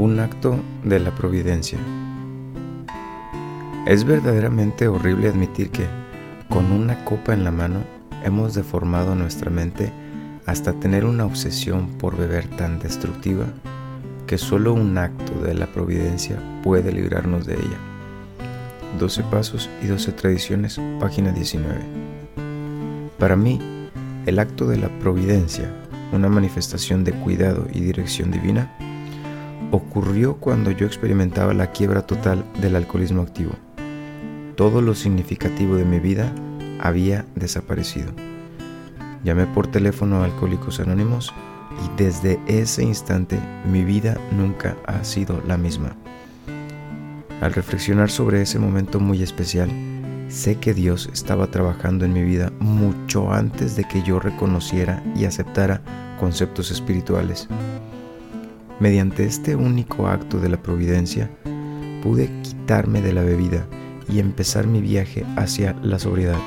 [0.00, 1.76] Un acto de la providencia.
[3.84, 5.86] Es verdaderamente horrible admitir que,
[6.48, 7.80] con una copa en la mano,
[8.22, 9.92] hemos deformado nuestra mente
[10.46, 13.46] hasta tener una obsesión por beber tan destructiva
[14.28, 17.78] que solo un acto de la providencia puede librarnos de ella.
[19.00, 21.74] 12 Pasos y 12 Tradiciones, página 19.
[23.18, 23.58] Para mí,
[24.26, 25.68] el acto de la providencia,
[26.12, 28.72] una manifestación de cuidado y dirección divina,
[29.70, 33.52] ocurrió cuando yo experimentaba la quiebra total del alcoholismo activo.
[34.56, 36.32] Todo lo significativo de mi vida
[36.80, 38.12] había desaparecido.
[39.24, 41.32] Llamé por teléfono a Alcohólicos Anónimos
[41.84, 43.38] y desde ese instante
[43.70, 45.96] mi vida nunca ha sido la misma.
[47.40, 49.70] Al reflexionar sobre ese momento muy especial,
[50.28, 55.24] sé que Dios estaba trabajando en mi vida mucho antes de que yo reconociera y
[55.24, 55.82] aceptara
[56.18, 57.48] conceptos espirituales.
[58.80, 61.30] Mediante este único acto de la providencia,
[62.02, 63.66] pude quitarme de la bebida
[64.08, 66.38] y empezar mi viaje hacia la sobriedad.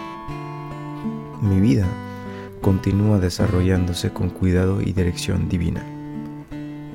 [1.42, 1.86] Mi vida
[2.62, 5.84] continúa desarrollándose con cuidado y dirección divina.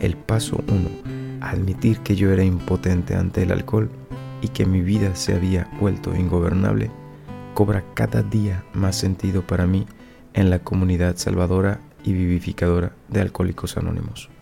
[0.01, 3.91] El paso 1 admitir que yo era impotente ante el alcohol
[4.43, 6.91] y que mi vida se había vuelto ingobernable,
[7.55, 9.87] cobra cada día más sentido para mí
[10.35, 14.36] en la comunidad salvadora y vivificadora de Alcohólicos Anónimos.